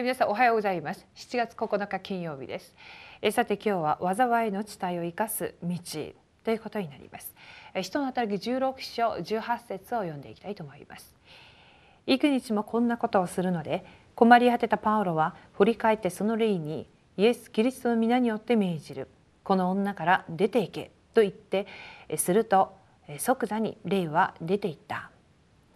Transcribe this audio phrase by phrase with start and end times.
[0.00, 1.06] はい、皆さんおはようございます。
[1.14, 2.74] 7月9日金曜日です。
[3.20, 3.70] えさて今日
[4.00, 5.76] は災いの地帯を生かす道
[6.42, 7.34] ということになります。
[7.74, 11.14] え人の働き16章18節を読んでいきたいと思います。
[12.06, 13.84] 幾日もこんなことをするので
[14.14, 16.88] 困り果てたパウロは振り返ってその霊に
[17.18, 19.08] イエス・キリストの皆によって命じる
[19.44, 21.66] この女から出て行けと言って
[22.16, 22.74] すると
[23.18, 25.10] 即座に霊は出ていった。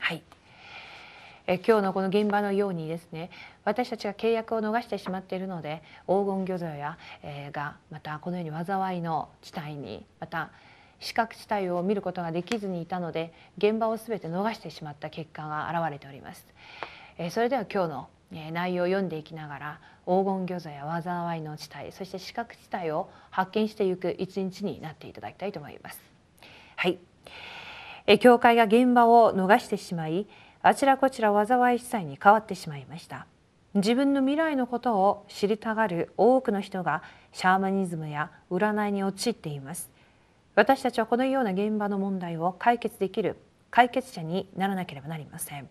[0.00, 0.24] はい
[1.50, 3.30] え今日のこの現場のようにですね
[3.64, 10.50] 私たちが契約を逃してしまっているので黄金魚像や、えー、がまたこのように災いの地帯にまた
[11.00, 16.46] 視覚地帯を見ることができずにいたので現場を全て逃してしまった結果が現れております。
[17.16, 18.08] えー、それでは今日の
[18.52, 26.02] 内容を読んでいきながら黄金魚座や災いの地帯そして視覚地帯を発見していく一日になっていただきたいと思います。
[26.76, 26.98] はい、
[28.06, 30.26] え教会が現場を逃してしまい
[30.62, 33.26] あちらこちら災い地帯に変わってしまいました。
[33.74, 39.90] 自分の未来のことを知りたがる多くの人がシャーマニズムや占いに陥っています。
[40.54, 43.36] 私たちはこのような現場の問題を解決できる
[43.70, 45.68] 解決者にならなければなりません。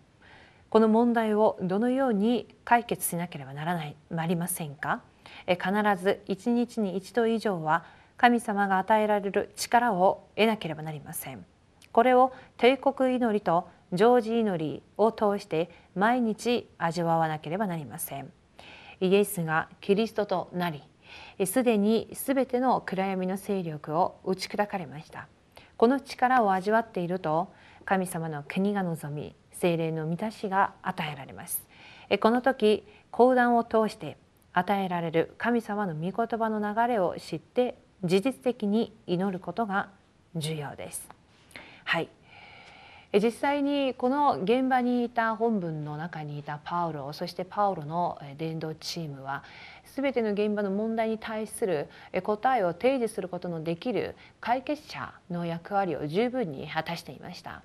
[0.70, 5.02] この問題をどのように解決しなければならないなりませんか？
[5.46, 7.84] 必ず一日に一度以上は
[8.16, 11.44] 神様が与えられる力を得なければなりません。
[11.92, 18.30] これを帝国祈りと常時祈りを通して毎日味わわなければなりません。
[19.00, 20.82] イエスがキリストとなり
[21.46, 25.28] すでにすべての暗闇の勢力を打ち砕かれました。
[25.76, 27.52] この力を味わっていると
[27.84, 31.66] 神様の国が望み精霊の満たしが与えられます。
[32.20, 34.16] この時講談を通して
[34.52, 39.90] 与えられる神様の御言葉の流れを知って事実的に祈ることが
[40.34, 41.17] 重要です。
[43.14, 49.42] 実際にこの現場にいた本文の中にいたパウロそしてパウロの伝道チームは
[49.96, 51.88] 全ての現場の問題に対する
[52.22, 57.62] 答えを提示することのできる解決者の役割を十分に果たしていました。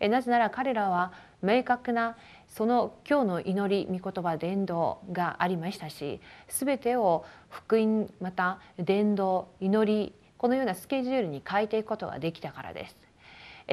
[0.00, 1.12] なぜなら彼らは
[1.42, 2.16] 明確な
[2.46, 12.96] その今日の祈り御言葉伝道がありましたし全てを福音また伝道祈りこのようなスケジュールに変えていくことができたからです。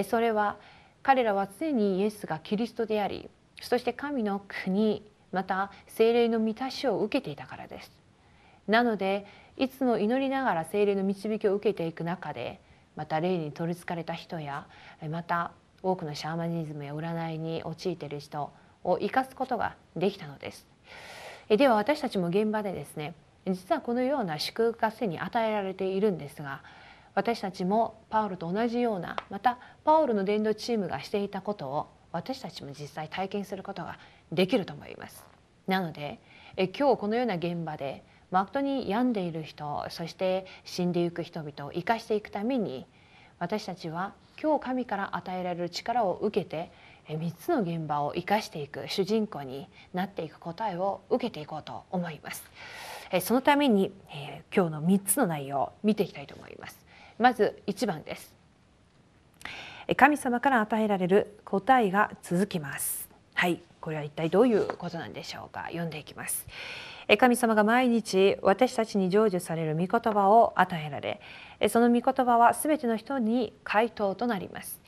[0.10, 0.58] それは
[1.04, 3.30] 彼らは常にイエスがキリストであり
[3.62, 7.92] そして神の国また精霊の満たしを受けていたからです。
[8.68, 9.26] なので
[9.58, 12.60] いつも祈りながら精霊の導きを受けていく中で
[12.96, 14.68] また霊に取りつかれた人や
[15.10, 15.52] また
[15.84, 18.52] 多くのシャーマニズムや占いに陥っている人
[18.84, 20.68] を生かすことができたのです。
[21.50, 23.14] では私たちも現場でですね
[23.46, 26.62] 実はこのような祝福がすでに与えられているんですが
[27.14, 33.98] 私たちもパウロと同じようなまたパウロの伝道チームがしていたことを私たちも実際体験することが
[34.32, 35.24] できると思います。
[35.68, 36.20] なので
[36.58, 42.86] え今日このような現場で誠に病んでいる人そして死んでいく人々を生かしていくために
[43.40, 46.72] 私たちは今日神から与えられる力を受けて
[47.08, 52.44] 3つの現場を生かしていく主人公になっていく答えを受けていこうと思います。
[53.22, 53.92] そのために
[54.56, 56.81] 今日の3つの内容を見ていきたいと思います。
[57.22, 58.34] まず1番です。
[59.96, 63.10] 神様から与えられる答えが続きます。
[63.34, 63.62] はい。
[63.80, 65.66] これは一体どういうことなんでしょうか。
[65.68, 66.48] 読んでいきます。
[67.20, 71.20] 神様が毎日私たちに成就される御言葉を与えられ
[71.68, 74.80] その御言葉は全ての人に回答となります。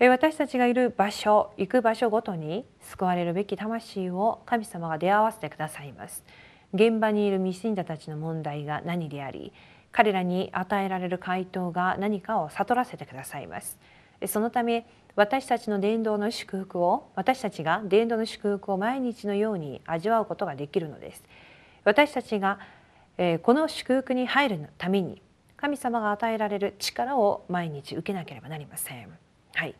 [0.00, 6.24] 私たちがいる場所行く場所ごとに救われるべき魂を神様が出会わせてくださいます。
[6.72, 9.52] 現場にいる未信者たちの問題が何であり
[9.92, 13.78] 彼らに与えられる回答が何かを悟らせてくださいます。
[14.26, 14.86] そのため
[15.16, 21.24] 私たちの伝道の祝福を私たちが伝道の祝福を毎日のように味わうことができるのです。
[21.84, 22.58] 私たちが
[23.42, 25.20] この祝福に入るために
[25.56, 29.08] 神様が与えられる力を毎日受けなければなりません。
[29.54, 29.74] はい。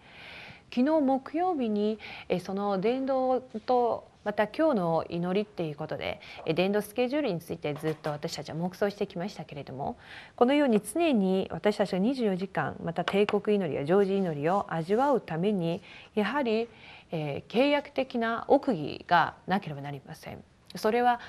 [0.75, 1.99] 昨日木曜日に
[2.41, 6.21] その伝道とまた今日の祈りっていうことで
[6.55, 9.97] 伝道スケジュールについてずっと私たちは黙想してきましたけれども
[10.37, 15.83] このように常に私たちが24時間また帝国祈りや常時祈りを味わうために
[16.15, 16.69] やはり、
[17.11, 20.43] 契約的な奥義がなければなりません。
[20.77, 21.21] それは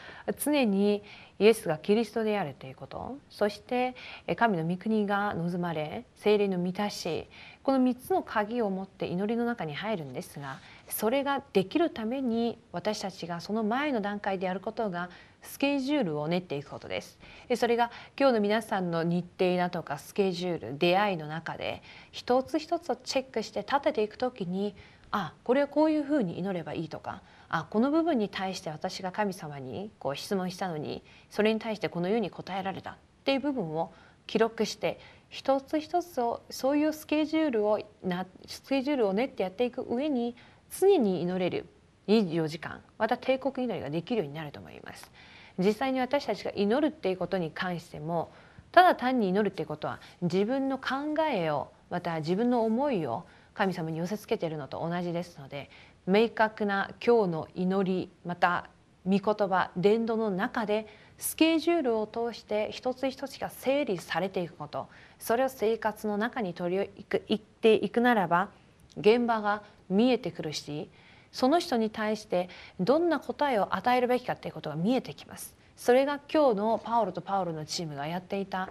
[0.44, 1.04] 常に
[1.40, 3.96] イエスがキリストであるということそして
[4.36, 7.28] 神の御国が望まれ精霊の満たし
[7.64, 15.10] この3つの鍵を持って祈りの中に入るんですがそれができるために私たちがその前の段階でやることが
[15.42, 17.18] スケジュールを練っていくことです。
[17.56, 21.82] それが今日の皆さんの日程だとかスケジュール出会いの中で
[22.12, 24.76] 一つ一つをチェックして立てていく時に
[25.12, 33.94] あこれはこういうふうに祈ればいいとかあこの部分に対して私が神様にこう質問したのにそれに対してこのように答えられたっていう部分を
[34.26, 35.00] 記録して
[35.32, 40.36] 一つ一つをそういうスケジュールをなスケジュールを練ってやっていく上に
[40.78, 41.66] 常に祈れる
[42.10, 45.10] 24時間また帝国祈りができるようになると思います。
[45.58, 48.32] 実際に私たちが祈るっていうことに関しても
[48.72, 55.70] ただ単に祈るっていうことは自分の考えをまた自分の思いを神様に寄せつけているのと同じですので
[56.08, 58.70] 明確な今日の祈りまた
[59.06, 60.88] 御言葉伝道の中で
[61.22, 64.88] スケジュールを通して一つ一つが整理されていくこと
[65.20, 66.90] それを生活の中に取り
[67.28, 68.50] 入っていくならば
[68.98, 70.90] 現場が見えてくるし
[71.32, 75.56] その人に対してどんな答えを与えるべきかということが見えてきます。
[75.78, 78.70] それが今日のパウロとパウロのチームがやっていた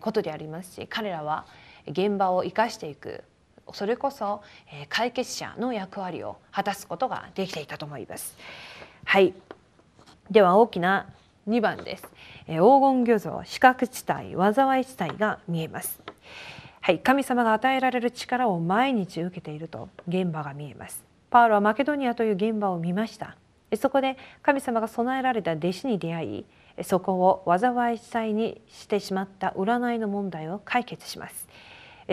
[0.00, 1.46] ことでありますし彼らは
[1.86, 3.22] 現場を生かしていく
[3.72, 4.42] それこそ
[4.88, 8.36] 解決者の役割を果たすことができていたと思います。
[9.04, 9.34] はい
[10.30, 11.06] では大きな
[11.48, 12.04] 2番です。
[12.46, 16.00] 黄金魚像、四角地帯、災い地帯が見えます。
[16.80, 21.04] はい、神様が与えられる力を毎日受けていると現場が見えます。
[21.30, 23.36] パウロはマケドニアという現場を見ました。
[23.76, 26.44] そこで神様が備えられた弟子に出会い、
[26.82, 31.48] そこを災い地帯にしてしまった占いの問題を解決します。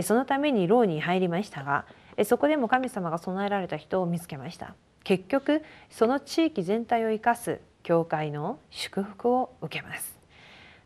[0.03, 1.85] そのために牢に入りましたが
[2.25, 10.17] そこでも神様が備えられた人を見つけました結局その地域全体を生かす教会の祝福を受けます。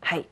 [0.02, 0.28] はい。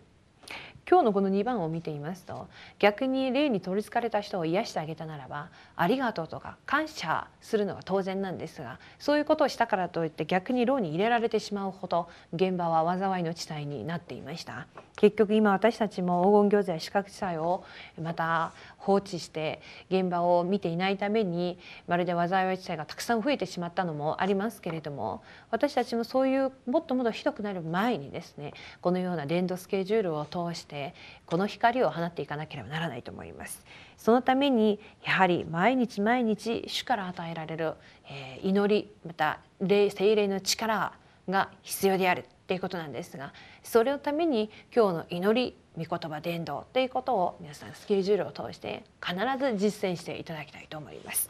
[0.88, 2.48] 今日のこの2番を見ていますと
[2.78, 14.66] 逆に霊に取りつかれた人を癒してあげたならばありがとうとか感謝するのは当然なんですがそういうことをしたからといって逆に牢に入れられてしまうほど現場は災いの地帯になっていました。
[14.98, 17.64] 結局今私たちも黄金行や四角地帯を
[18.02, 19.60] また放置して
[19.90, 21.56] 現場を見ていないために
[21.86, 30.77] まるで災い地帯がたくさん増えてしまったのもありますけれども私たちもそういうもっともっとひどくなる前にですねこのような伝道スケジュールを通して
[31.26, 33.64] この光を放っていかなければならないと思います。
[33.96, 37.74] そのためにやはり毎日毎日主から与えられる、
[38.08, 40.92] え祈りまた霊精霊の力
[41.28, 51.28] が必要であるっていうことなんですがそれのために今日の祈り御言葉伝道っていうことを皆さんスケジュールを通して必ず実践していただきたいと思います。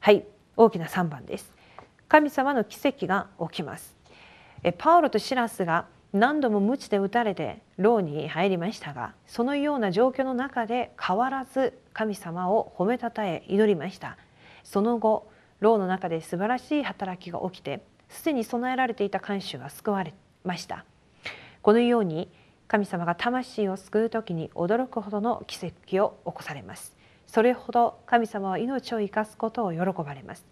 [0.00, 0.24] はい
[0.56, 1.52] 大きな3番です。
[2.08, 3.96] 神様の奇跡が起きます。
[4.64, 14.16] えパウロとシラスが何度も鞭で打たれて牢に入りましたがそのような状況の中で変わらず神様を褒めたたえ祈りました。
[14.64, 20.14] その後牢の中で素晴らしい働きが起きてすでに備えられていた看守が救われ
[20.44, 20.84] ました。
[21.62, 22.30] このように
[22.68, 26.94] 神様が魂を救う時に驚くほどの奇跡を起こされます。
[27.26, 30.46] それほど神様は命を生かすことを喜ばれます。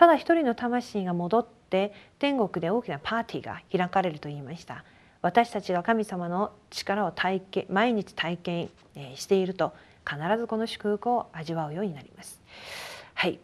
[0.00, 4.82] ただ一人の魂が戻って天国で大きなパーティーが開かれると言いました。
[5.20, 8.70] 私たちが神様の力を体験毎日体験
[9.14, 9.74] していると
[10.08, 12.40] 必ずこの祝福を味わうようになります。
[13.12, 13.40] はい。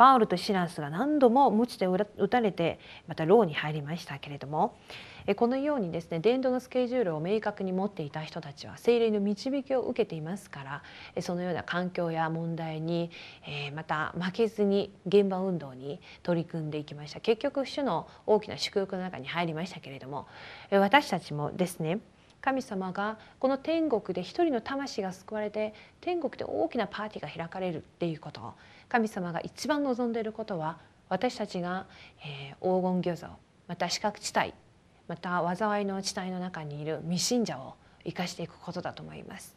[0.00, 4.78] パウルとシラスが何度も鞭で打たれてまた牢に入りましたけれども
[5.36, 10.82] このようにですね伝道のスケジュールを明確に持っていた人たちは精霊の導きを受けていますか
[11.16, 13.10] らそのような環境や問題に
[13.76, 17.20] また負けずに現場運動に取り組んでいきました。
[17.20, 20.28] 結局主の大きな祝福の中に入りましたけれども
[20.70, 22.00] 私たちもですね
[22.40, 28.54] 神様がこの天国で一人の魂が救われて天国で大きなパーティーが開かれるっていうこと
[28.88, 30.78] 神様が一番望んでいることは
[31.08, 31.86] 私たちが、
[32.24, 33.28] えー、黄金魚像
[33.68, 34.54] また視覚地帯
[35.06, 39.56] また災いの地帯の中にいる未信者を生かしていくことだと思います。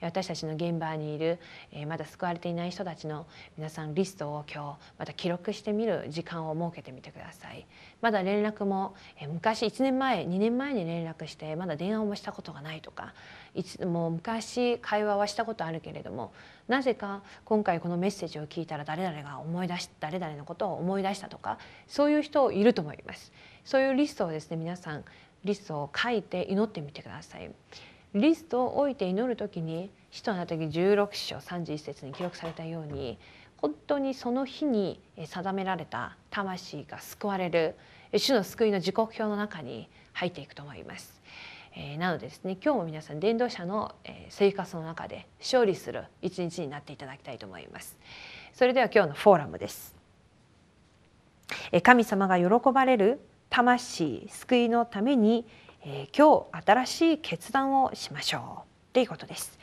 [0.00, 1.38] 私たちの現場にいる、
[1.86, 7.66] まだ救われていない人たちの皆さんリストを今日また記録してみる時間を設けてみてください。
[8.00, 8.94] まだ連絡も、
[9.28, 13.14] 昔1年前2年前に連絡してまだ電話もしたことがないとか
[13.54, 16.32] いつも昔会話はしたことあるけれども
[16.68, 23.32] なぜか今回このメッセージを聞いたら誰々が思い出し誰々のことを思い出したとかそういう人いると思います。
[23.64, 25.04] そういうリストをですね皆さん
[25.44, 27.50] リストを書いて祈ってみてください。
[28.14, 33.18] リストを置いて祈る時に使徒の働き16章31節に記録されたように
[33.56, 37.74] 本当にその日に定められた魂が救われる
[38.16, 41.20] 主の救いの時刻表の中に入っていくと思います。
[41.76, 47.96] えー、なのでですね今日も皆さん伝道者の、え生活の中で勝利する一日になっていただきたいと思います。
[48.52, 49.96] それでは今日のフォーラムです。
[51.72, 53.18] え神様が喜ばれる
[53.50, 55.46] 魂救いのために
[55.86, 58.94] えー、今日新しい決断をしましょう。
[58.94, 59.58] ということです。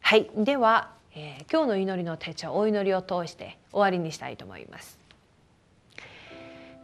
[0.00, 4.98] はい、では、えー、今日の祈りの手帳お祈りを通して終わりにしたいと思います。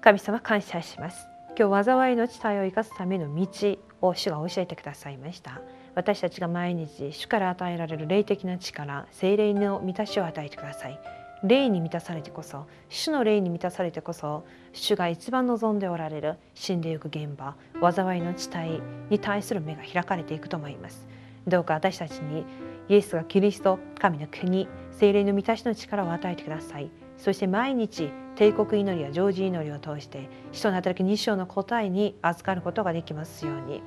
[0.01, 1.27] 神様感謝します。
[1.57, 5.61] 今日災いの地帯を生かすための道を主が教えてくださいました。
[5.95, 11.24] 私たちが毎日主から与えられる霊的な力精霊の満たしを与えてください。
[11.45, 17.55] 霊に満たされてこそ主の霊に満たされてこそ主が一番望んでおられる死んでゆく現場
[17.93, 21.07] 災いの地帯に対する目が開かれていくと思います。
[21.47, 22.47] どうか私たちに
[22.89, 26.91] イエスがキリスト神の国精霊の満たしの力を与えてください。
[27.19, 33.83] そして毎日帝国祈りや常時祈りを通して人の働き2章の答えに預かることができますように。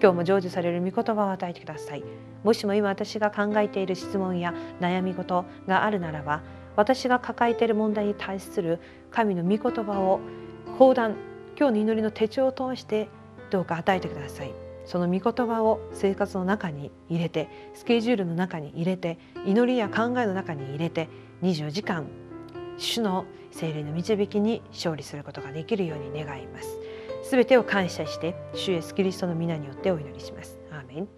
[0.00, 2.04] 今日も成就される御言葉を与えてください。
[2.42, 6.40] もしも今私が考えている質問や悩み事があるならば
[6.76, 8.78] 私が抱えている問題に対する
[9.10, 10.20] 神の御言葉を
[10.78, 11.16] 講談
[11.58, 13.08] 今日の祈りの手帳を通して
[13.50, 14.52] どうか与えてください
[14.86, 21.08] その御言葉を生活の中に入れてスケジュールの中に入れて祈りや考えの中に入れて
[21.42, 22.06] 24時間
[22.78, 26.78] 主の精霊の導きに勝利することができるように願います。
[27.22, 30.58] すべてを感謝して主イエスキリストの皆によってお祈りします。
[30.70, 31.08] アーメン